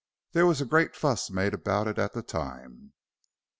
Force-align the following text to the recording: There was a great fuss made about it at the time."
There 0.31 0.47
was 0.47 0.59
a 0.59 0.65
great 0.65 0.95
fuss 0.95 1.29
made 1.29 1.53
about 1.53 1.87
it 1.87 1.99
at 1.99 2.13
the 2.13 2.23
time." 2.23 2.93